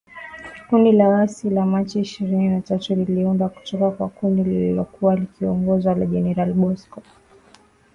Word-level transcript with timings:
Kundi 0.69 0.91
la 0.91 1.07
waasi 1.09 1.55
sa 1.55 1.65
Machi 1.65 1.99
ishirini 2.01 2.49
na 2.49 2.61
tatu 2.61 2.95
liliundwa 2.95 3.49
kutoka 3.49 3.91
kwa 3.91 4.09
kundi 4.09 4.43
lililokuwa 4.43 5.15
likiongozwa 5.15 5.95
na 5.95 6.05
Jenerali 6.05 6.53
Bosco 6.53 6.99
Ntaganda 7.01 7.19